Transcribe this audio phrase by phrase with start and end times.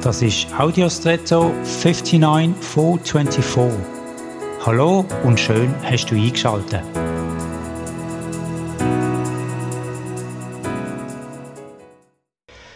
[0.00, 3.80] Das ist Audiostretto 59424.
[4.64, 6.84] Hallo und schön hast du eingeschaltet.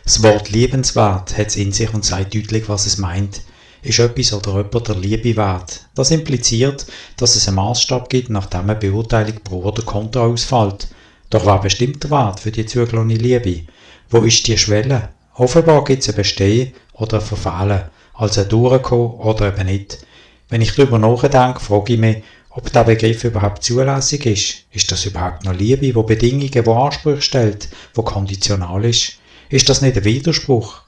[0.03, 3.43] Das Wort liebenswert hat es in sich und sagt deutlich, was es meint.
[3.83, 5.87] Ist etwas oder jemand der Liebe wert?
[5.95, 6.87] Das impliziert,
[7.19, 10.89] dass es einen Maßstab gibt, nach dem eine Beurteilung pro oder contra ausfällt.
[11.31, 13.69] Doch was bestimmt der Wert für die zugelassene Liebe?
[14.11, 15.11] Wo ist die Schwelle?
[15.35, 17.83] Offenbar gibt es ein Bestehen oder ein Verfehlen,
[18.15, 20.05] also ein Durchkommen oder eben nicht.
[20.49, 24.65] Wenn ich darüber nachdenke, frage ich mich, ob der Begriff überhaupt zulässig ist.
[24.73, 29.15] Ist das überhaupt noch Liebe, wo Bedingungen, wo Ansprüche stellt, wo konditional ist?
[29.49, 30.83] Ist das nicht ein Widerspruch?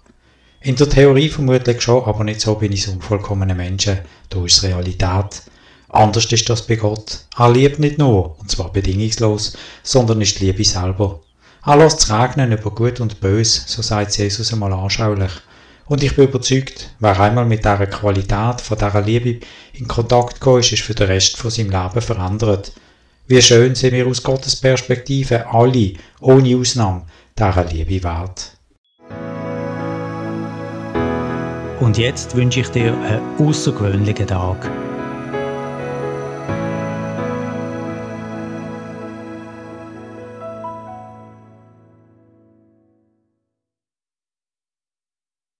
[0.60, 3.98] In der Theorie vermutlich schon, aber nicht so bin ich so unvollkommene Menschen.
[4.28, 5.42] Da ist Realität.
[5.88, 7.20] Anders ist das bei Gott.
[7.38, 11.20] Er liebt nicht nur, und zwar bedingungslos, sondern ist Liebe selber.
[11.66, 15.30] Er lässt es regnen über Gut und Böse, so sagt Jesus einmal anschaulich.
[15.86, 19.40] Und ich bin überzeugt, wer einmal mit dieser Qualität von dieser Liebe
[19.72, 22.72] in Kontakt gekommen ist, ist für den Rest von seinem Leben verändert.
[23.26, 27.06] Wie schön sind wir aus Gottes Perspektive alle, ohne Ausnahme,
[27.38, 28.58] dieser Liebe wert.
[31.80, 34.70] Und jetzt wünsche ich dir einen außergewöhnlichen Tag.